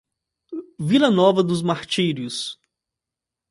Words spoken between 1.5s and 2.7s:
Martírios